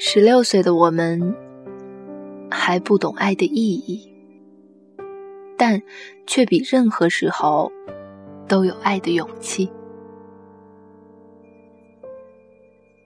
[0.00, 1.34] 十六岁的我们
[2.48, 4.08] 还不懂爱的意义，
[5.56, 5.82] 但
[6.24, 7.72] 却比任何时候
[8.46, 9.68] 都有爱的勇气。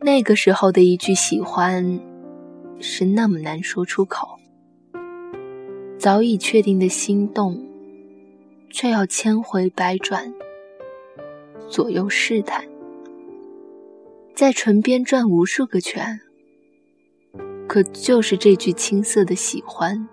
[0.00, 1.98] 那个时候的一句喜欢，
[2.78, 4.38] 是那么难说出口。
[5.98, 7.66] 早已确定的心动，
[8.70, 10.32] 却要千回百转，
[11.68, 12.64] 左右试探，
[14.36, 16.20] 在唇边转无数个圈。
[17.68, 20.08] 可就是这句青涩的喜欢，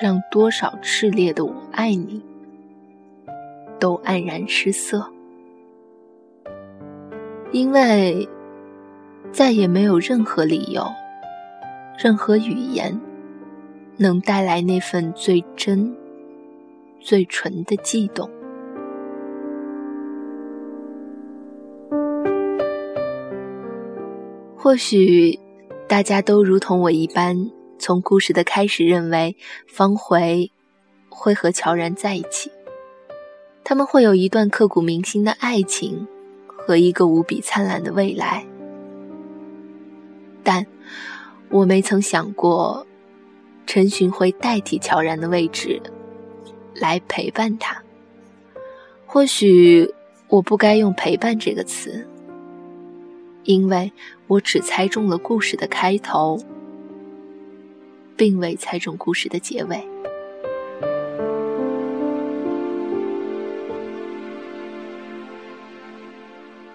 [0.00, 2.22] 让多少炽烈的我爱你，
[3.78, 5.10] 都黯然失色。
[7.52, 8.28] 因为
[9.32, 10.86] 再也没有任何理由，
[11.98, 13.00] 任何语言，
[13.96, 15.94] 能带来那份最真、
[17.00, 18.30] 最纯的悸动。
[24.56, 25.38] 或许。
[25.90, 30.48] 大家都如同我一般，从故事的开始认为方茴
[31.08, 32.48] 会和乔然在一起，
[33.64, 36.06] 他们会有一段刻骨铭心的爱情
[36.46, 38.46] 和一个无比灿烂的未来。
[40.44, 40.64] 但
[41.48, 42.86] 我没曾想过，
[43.66, 45.82] 陈寻会代替乔然的位置
[46.72, 47.82] 来陪伴他。
[49.06, 49.92] 或许
[50.28, 52.06] 我不该用“陪伴”这个词。
[53.44, 53.92] 因为
[54.26, 56.38] 我只猜中了故事的开头，
[58.16, 59.82] 并未猜中故事的结尾。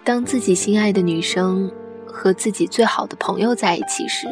[0.04, 1.72] 当自己心爱的女生
[2.06, 4.28] 和自己最好的朋友在一起时，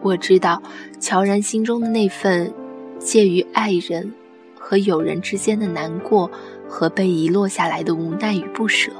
[0.00, 0.60] 我知道
[0.98, 2.52] 乔然心中的那份
[2.98, 4.12] 介于爱人
[4.58, 6.30] 和友人之间的难过
[6.68, 8.90] 和被遗落下来的无奈与不舍。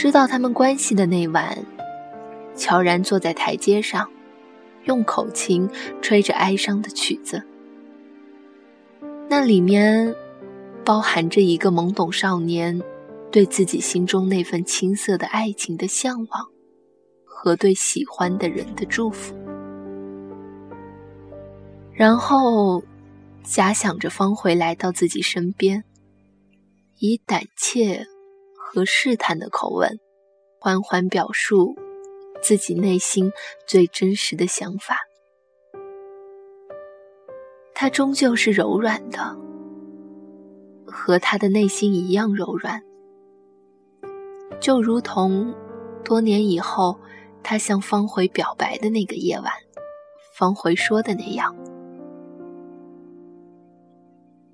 [0.00, 1.62] 知道他们关系的那晚，
[2.56, 4.10] 乔然坐在台阶上，
[4.84, 5.68] 用口琴
[6.00, 7.42] 吹着哀伤的曲子。
[9.28, 10.16] 那里面
[10.86, 12.80] 包含着一个懵懂少年
[13.30, 16.46] 对自己心中那份青涩的爱情的向往，
[17.26, 19.34] 和对喜欢的人的祝福。
[21.92, 22.82] 然后，
[23.44, 25.84] 假想着方回来到自己身边，
[27.00, 28.06] 以胆怯。
[28.72, 29.98] 和试探的口吻，
[30.60, 31.74] 缓缓表述
[32.40, 33.32] 自己内心
[33.66, 34.96] 最真实的想法。
[37.74, 39.36] 他终究是柔软的，
[40.86, 42.84] 和他的内心一样柔软，
[44.60, 45.52] 就如同
[46.04, 47.00] 多年以后
[47.42, 49.52] 他向方回表白的那个夜晚，
[50.32, 51.56] 方回说的那样：“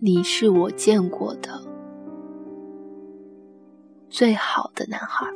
[0.01, 1.61] 你是我见过的。”
[4.09, 5.27] 最好的男孩。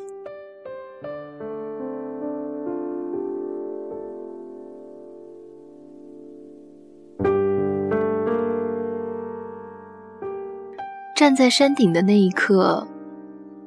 [11.15, 12.89] 站在山顶的那一刻，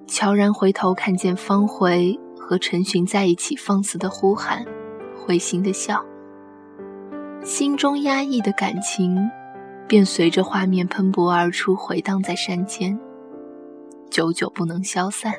[0.07, 4.65] 悄然回头看见方回和陈寻在一起，放肆的呼喊，
[5.15, 6.03] 会心的笑，
[7.43, 9.29] 心中压抑的感情
[9.87, 12.99] 便随着画面喷薄而出，回荡在山间。
[14.13, 15.33] 久久不能消散。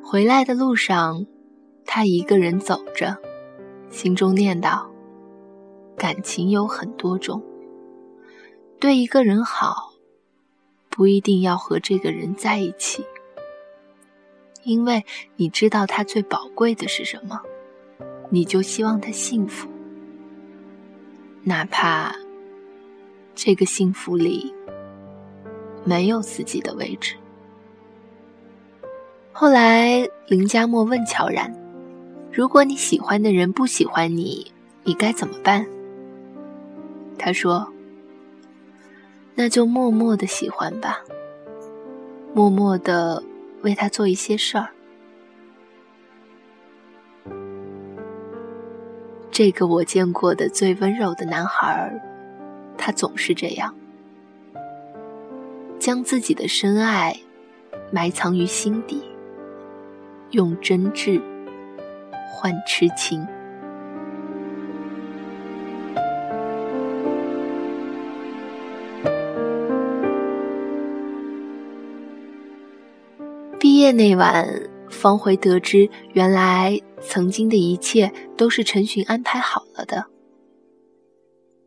[0.00, 1.26] 回来的路上，
[1.84, 3.16] 他一个人走着，
[3.90, 4.86] 心中念叨：
[5.96, 7.42] 感情有很多种，
[8.78, 9.94] 对一个人好，
[10.88, 13.04] 不一定要和这个人在一起，
[14.62, 15.04] 因为
[15.34, 17.42] 你知道他最宝贵的是什么，
[18.30, 19.68] 你就希望他幸福，
[21.42, 22.14] 哪怕
[23.34, 24.54] 这个幸福里。
[25.86, 27.14] 没有自己的位置。
[29.32, 31.54] 后来，林佳默问乔然
[32.32, 34.52] ：“如果你喜欢的人不喜欢你，
[34.82, 35.64] 你该怎么办？”
[37.16, 37.72] 他说
[39.36, 41.00] ：“那就默默的喜欢吧，
[42.34, 43.22] 默默的
[43.62, 44.68] 为他做一些事儿。”
[49.30, 51.92] 这个我见过的最温柔的男孩，
[52.78, 53.74] 他总是这样。
[55.86, 57.16] 将自己的深爱
[57.92, 59.00] 埋藏于心底，
[60.32, 61.22] 用真挚
[62.28, 63.24] 换痴情。
[73.60, 74.44] 毕业那晚，
[74.90, 80.06] 方回得知，原来曾经的一切都是陈寻安排好了的。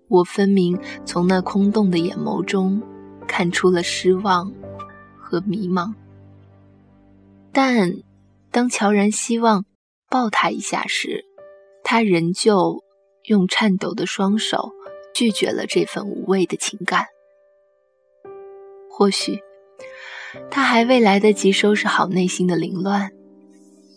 [0.09, 2.83] 我分明从那空洞的眼眸中。
[3.29, 4.51] 看出了失望
[5.17, 5.93] 和迷茫，
[7.53, 7.93] 但
[8.51, 9.65] 当乔然希望
[10.09, 11.23] 抱他一下时，
[11.83, 12.83] 他仍旧
[13.25, 14.71] 用颤抖的双手
[15.13, 17.05] 拒绝了这份无谓的情感。
[18.89, 19.39] 或许，
[20.49, 23.11] 他还未来得及收拾好内心的凌乱，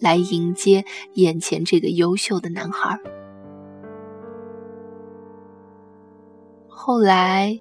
[0.00, 0.84] 来迎接
[1.14, 3.00] 眼前这个优秀的男孩。
[6.68, 7.60] 后来，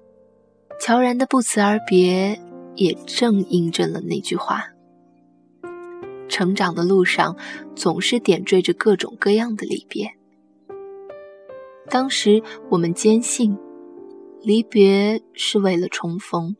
[0.84, 2.40] 乔然的不辞而别，
[2.74, 4.64] 也正印证了那句话：
[6.28, 7.36] 成长的路上，
[7.76, 10.10] 总是点缀着各种各样的离别。
[11.88, 13.56] 当时我们坚信，
[14.40, 16.56] 离别是为了重逢，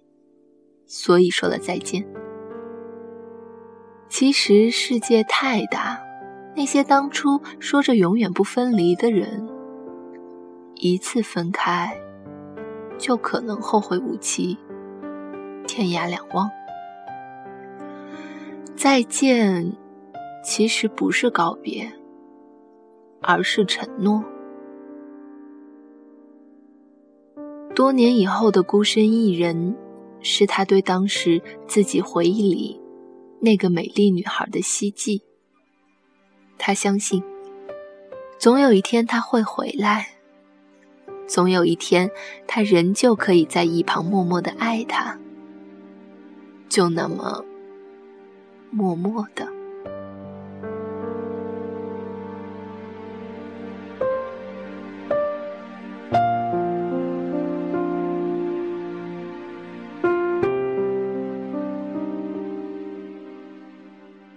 [0.86, 2.06] 所以说了再见。
[4.08, 6.00] 其实世界太大，
[6.54, 9.48] 那些当初说着永远不分离的人，
[10.76, 12.00] 一次分开。
[12.98, 14.56] 就可能后会无期，
[15.66, 16.50] 天涯两望。
[18.76, 19.72] 再见，
[20.44, 21.92] 其实不是告别，
[23.20, 24.24] 而是承诺。
[27.74, 29.76] 多年以后的孤身一人，
[30.20, 32.80] 是他对当时自己回忆里
[33.40, 35.22] 那个美丽女孩的希冀。
[36.58, 37.22] 他相信，
[38.38, 40.08] 总有一天他会回来。
[41.32, 42.10] 总有一天，
[42.46, 45.18] 他仍旧可以在一旁默默的爱他，
[46.68, 47.42] 就那么
[48.70, 49.48] 默默的。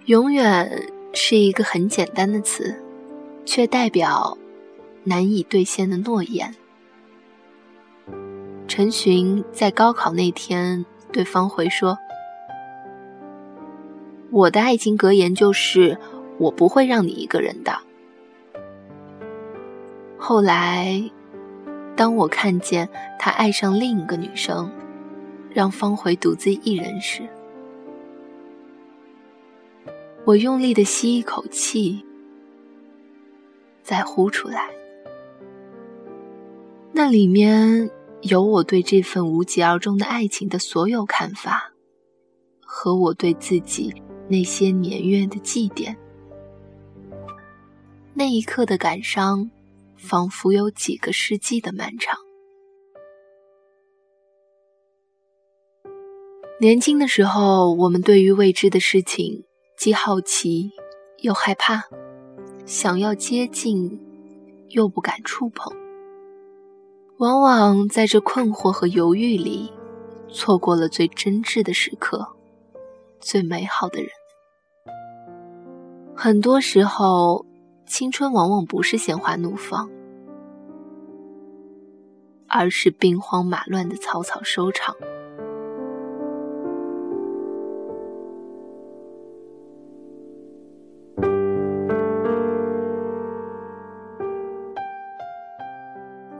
[0.06, 2.82] 永远是一个很简单的词，
[3.44, 4.38] 却代表
[5.04, 6.54] 难以兑现的诺言。
[8.76, 11.96] 陈寻在高考那天对方回说
[14.30, 15.96] ：“我的爱情格言就是，
[16.36, 17.72] 我不会让你一个人的。”
[20.20, 21.10] 后来，
[21.96, 22.86] 当我看见
[23.18, 24.70] 他爱上另一个女生，
[25.54, 27.22] 让方回独自一人时，
[30.26, 32.04] 我用力的吸一口气，
[33.82, 34.68] 再呼出来，
[36.92, 37.90] 那里面。
[38.22, 41.72] 有我对这份无疾而终的爱情的所有看法，
[42.60, 43.94] 和我对自己
[44.28, 45.94] 那些年月的祭奠。
[48.14, 49.50] 那一刻的感伤，
[49.96, 52.18] 仿佛有几个世纪的漫长。
[56.58, 59.44] 年轻的时候，我们对于未知的事情
[59.76, 60.70] 既好奇
[61.20, 61.84] 又害怕，
[62.64, 64.00] 想要接近，
[64.70, 65.85] 又不敢触碰。
[67.18, 69.72] 往往在这困惑和犹豫里，
[70.28, 72.28] 错过了最真挚的时刻，
[73.20, 74.10] 最美好的人。
[76.14, 77.46] 很多时候，
[77.86, 79.88] 青春往往不是鲜花怒放，
[82.48, 84.94] 而是兵荒马乱的草草收场。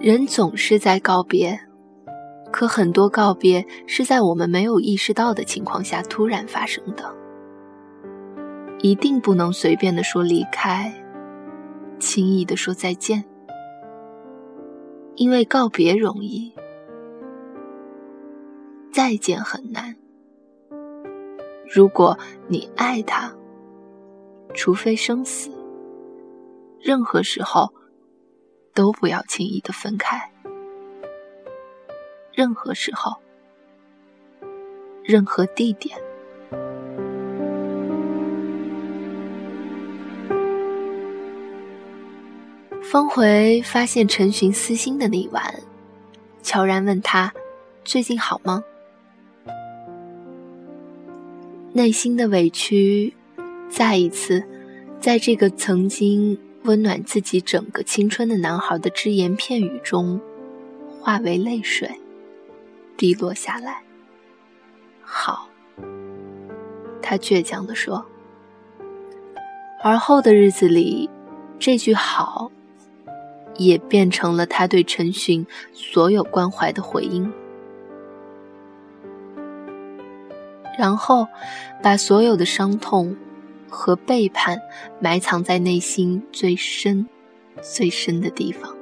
[0.07, 1.59] 人总是在告别，
[2.53, 7.13] 可很多告别是在我们没有意识到的情况下突然发生的。
[8.79, 10.95] 一定不能随便的说离开，
[11.99, 13.25] 轻易的说再见，
[15.17, 16.55] 因为告别容易，
[18.93, 19.97] 再见很难。
[21.69, 22.17] 如果
[22.47, 23.35] 你爱他，
[24.55, 25.51] 除非生死，
[26.79, 27.69] 任何时候。
[28.77, 30.31] 都不要轻易的分开，
[32.35, 33.17] 任何时候，
[35.03, 35.97] 任何地点。
[42.83, 45.55] 方回发现陈寻私心的那一晚，
[46.43, 47.33] 悄然问他
[47.83, 48.63] ：“最近好吗？”
[51.73, 53.15] 内心的委屈，
[53.71, 54.45] 再一次，
[55.01, 56.39] 在这个曾经。
[56.67, 60.21] 温暖自己整个青春的男孩的只言片语中，
[61.01, 62.01] 化为泪水，
[62.97, 63.83] 滴落下来。
[65.01, 65.49] 好，
[67.01, 68.05] 他倔强地说。
[69.83, 71.09] 而后的日子里，
[71.61, 72.51] 这句好，
[73.57, 77.33] 也变成了他对陈寻所有关怀的回应。
[80.77, 81.29] 然后，
[81.83, 83.17] 把所有的伤痛。
[83.69, 84.61] 和背叛
[85.01, 87.07] 埋藏在内心最深、
[87.63, 88.77] 最深的地方。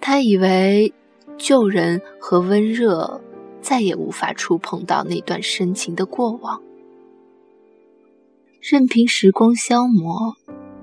[0.00, 0.92] 他以为
[1.38, 3.20] 旧人和温热
[3.60, 6.60] 再也无法触碰到那段深情的过往，
[8.60, 10.36] 任凭时光消磨，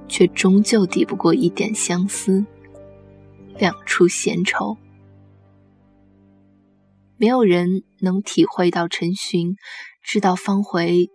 [0.08, 2.46] 却终究抵不过一点相思，
[3.58, 4.78] 两处闲愁。
[7.18, 9.58] 没有人能体会到陈寻
[10.02, 11.10] 知道方回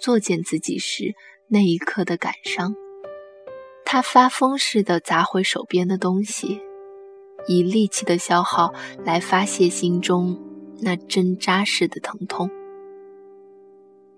[0.00, 1.14] 作践自己时
[1.48, 2.74] 那一刻的感伤。
[3.84, 6.60] 他发疯似的砸毁手边的东西，
[7.46, 8.72] 以力气的消耗
[9.04, 10.40] 来发泄心中
[10.80, 12.48] 那针扎似的疼痛。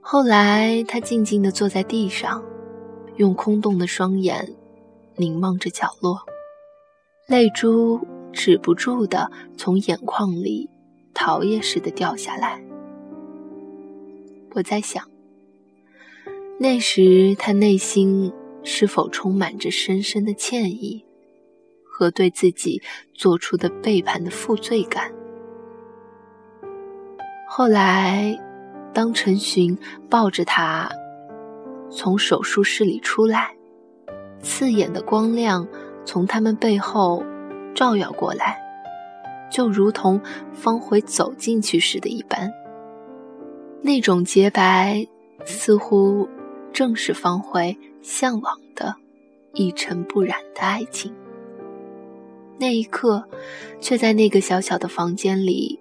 [0.00, 2.44] 后来，他静静地坐在地上，
[3.16, 4.54] 用空洞的双眼
[5.16, 6.20] 凝望着角落，
[7.26, 8.00] 泪珠
[8.32, 10.68] 止不住地从眼眶里
[11.14, 12.62] 逃也似的掉下来。
[14.54, 15.08] 我在想，
[16.62, 18.32] 那时他内心。
[18.64, 21.04] 是否充满着深深的歉意
[21.84, 22.80] 和对自己
[23.12, 25.10] 做出的背叛的负罪感？
[27.48, 28.38] 后来，
[28.94, 29.76] 当陈寻
[30.08, 30.88] 抱着他
[31.90, 33.56] 从手术室里出来，
[34.40, 35.66] 刺眼的光亮
[36.04, 37.24] 从他们背后
[37.74, 38.62] 照耀过来，
[39.50, 40.20] 就如同
[40.52, 42.48] 方回走进去时的一般，
[43.82, 45.04] 那种洁白
[45.44, 46.28] 似乎。
[46.72, 48.96] 正是方回向往的
[49.52, 51.12] 一尘不染的爱情。
[52.58, 53.28] 那一刻，
[53.80, 55.80] 却在那个小小的房间里，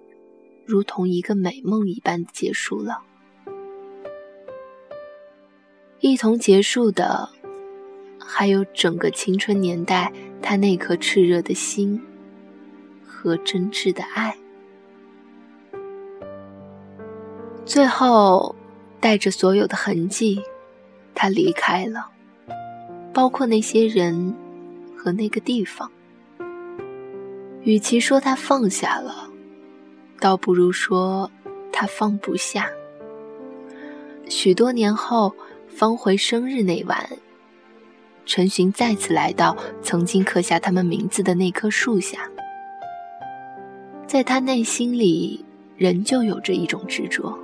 [0.65, 3.01] 如同一个美梦一般结束了。
[5.99, 7.29] 一同结束的，
[8.19, 12.01] 还有整个青春年代他那颗炽热的心
[13.05, 14.35] 和真挚的爱。
[17.63, 18.55] 最后，
[18.99, 20.41] 带着所有的痕迹。
[21.13, 22.09] 他离开了，
[23.13, 24.33] 包括那些人
[24.97, 25.91] 和那个地方。
[27.63, 29.29] 与其说他放下了，
[30.19, 31.29] 倒不如说
[31.71, 32.69] 他放不下。
[34.27, 35.35] 许多年后，
[35.69, 37.09] 方回生日那晚，
[38.25, 42.29] 陈寻再次来到曾经刻下他们名字的那棵树下，
[44.07, 45.45] 在他内心里，
[45.77, 47.37] 仍旧有着一种执着，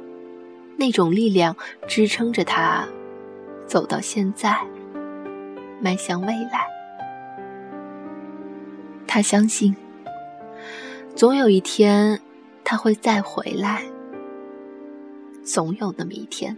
[0.78, 1.56] 那种力量
[1.88, 2.88] 支撑着他。
[3.68, 4.66] 走到现在，
[5.82, 6.66] 迈向未来，
[9.06, 9.76] 他相信，
[11.14, 12.20] 总有一天
[12.64, 13.84] 他会再回来，
[15.44, 16.56] 总有那么一天。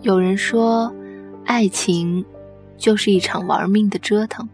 [0.00, 0.92] 有人说，
[1.44, 2.24] 爱情
[2.76, 4.48] 就是一场玩命的折腾。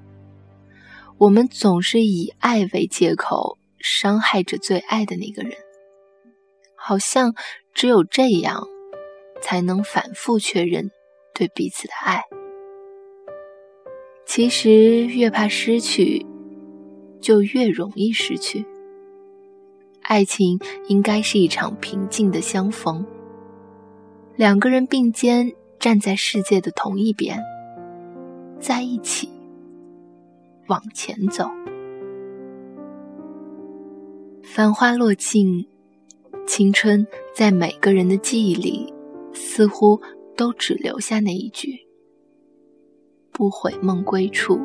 [1.19, 5.53] 我们总是以爱为借口伤害着最爱的那个人，
[6.77, 7.35] 好像
[7.75, 8.63] 只有这样，
[9.43, 10.93] 才能反复确认
[11.35, 12.23] 对彼此的爱。
[14.25, 16.25] 其实越怕失去，
[17.21, 18.65] 就越容易失去。
[20.03, 23.05] 爱情应该是一场平静的相逢，
[24.37, 27.43] 两个人并肩站在世界的同一边，
[28.61, 29.29] 在一起。
[30.69, 31.49] 往前走，
[34.43, 35.67] 繁花落尽，
[36.47, 38.93] 青春在每个人的记忆里，
[39.33, 39.99] 似乎
[40.37, 41.87] 都只留下那一句
[43.33, 44.61] ：“不悔梦归处，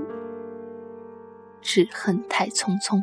[1.62, 3.02] 只恨太匆匆。”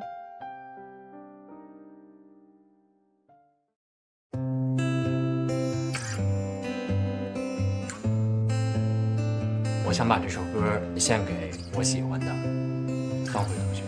[9.88, 12.59] 我想把这首歌献给我喜欢的。
[13.40, 13.82] 方回同学，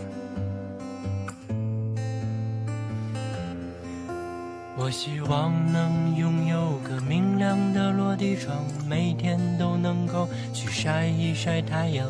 [4.78, 12.08] 我希望能拥有个明亮的落地窗，每天都能够去晒一晒太阳，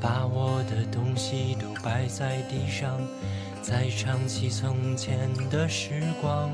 [0.00, 3.00] 把我的东西都摆在地上，
[3.60, 6.48] 再唱起从前的时光。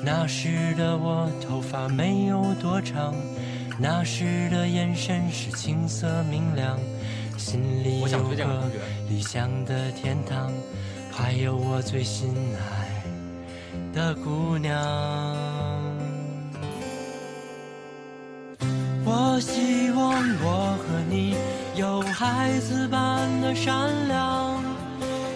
[0.00, 3.14] 那时的我头发没有多长，
[3.80, 6.78] 那时的眼神是青涩明亮。
[7.36, 8.70] 心里有个
[9.08, 10.52] 理想的天堂，
[11.12, 13.02] 还有我最心爱
[13.92, 14.74] 的姑娘。
[19.04, 21.36] 我希望我和你
[21.76, 24.62] 有孩子般的善良，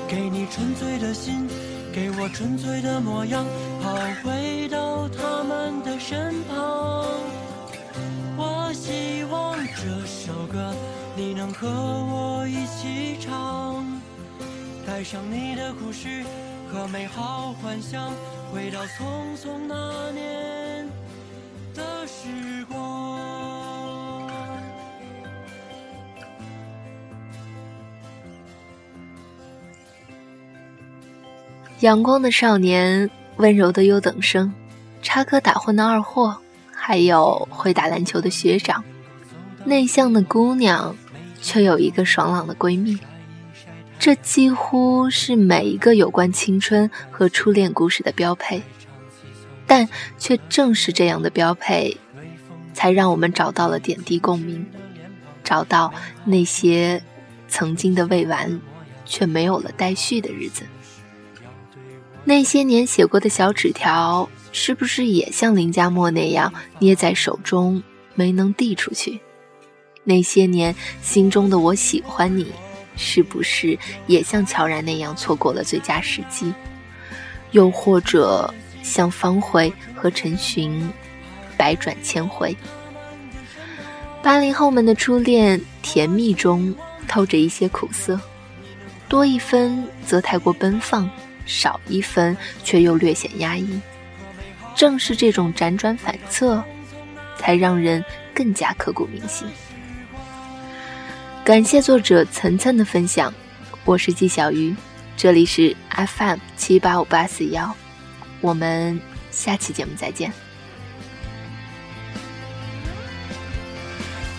[0.08, 1.46] 给你纯粹的心，
[1.92, 3.44] 给我纯粹的模样，
[3.80, 7.06] 好回到他们的身旁。
[8.36, 10.74] 我希望这首歌。
[11.16, 13.84] 你能和我一起唱，
[14.86, 16.24] 带上你的故事
[16.72, 18.10] 和美好幻想，
[18.52, 20.88] 回到匆匆那年
[21.74, 24.30] 的时光。
[31.80, 34.52] 阳光的少年，温柔的优等生，
[35.02, 36.38] 插科打诨的二货，
[36.72, 38.84] 还有会打篮球的学长，
[39.64, 40.96] 内向的姑娘，
[41.42, 42.98] 却有一个爽朗的闺蜜。
[43.98, 48.62] 这几乎是每一个有关青春和初恋故事的标配，
[49.66, 49.86] 但
[50.18, 51.98] 却正是这样的标配，
[52.72, 54.66] 才让我们找到了点滴共鸣，
[55.44, 55.92] 找到
[56.24, 57.02] 那些
[57.46, 58.58] 曾经的未完
[59.04, 60.62] 却没有了待续的日子。
[62.24, 67.82] 那些年写过的小纸条，是不是也像林佳墨那样捏在手中
[68.14, 69.20] 没能递出去？
[70.04, 72.46] 那些年心中的我喜欢你。
[73.02, 76.52] 是不是也像乔然那样错过了最佳时机？
[77.52, 78.52] 又或者
[78.82, 80.86] 像方茴和陈寻，
[81.56, 82.54] 百转千回？
[84.22, 86.74] 八零后们的初恋，甜蜜中
[87.08, 88.20] 透着一些苦涩，
[89.08, 91.08] 多一分则太过奔放，
[91.46, 93.80] 少一分却又略显压抑。
[94.74, 96.62] 正是这种辗转反侧，
[97.38, 98.04] 才让人
[98.34, 99.48] 更加刻骨铭心。
[101.50, 103.34] 感谢作者岑岑的分享，
[103.84, 104.72] 我是季小鱼，
[105.16, 107.74] 这里是 FM 七八五八四幺，
[108.40, 109.00] 我们
[109.32, 110.32] 下期节目再见。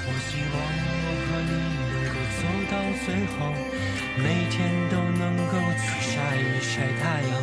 [0.08, 1.52] 我希望我和你
[1.92, 3.52] 能够走到最后，
[4.16, 7.36] 每天都能够去晒一晒太阳。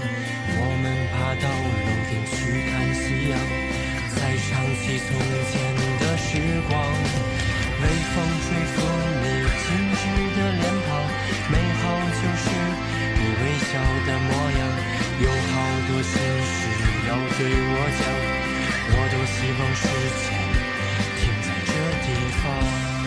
[0.49, 3.37] 我们爬到楼顶去看夕阳，
[4.17, 4.49] 再想
[4.81, 5.13] 起从
[5.53, 5.61] 前
[6.01, 6.73] 的时光，
[7.83, 8.17] 微风
[8.49, 8.49] 吹
[17.39, 17.53] 对我
[18.01, 18.03] 讲
[18.91, 19.87] 我多希望时
[20.19, 20.27] 间
[21.19, 21.73] 停在这
[22.05, 22.09] 地
[22.43, 22.98] 方。